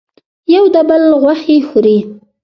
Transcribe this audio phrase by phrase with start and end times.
[0.55, 1.97] یو د بل غوښې خوري.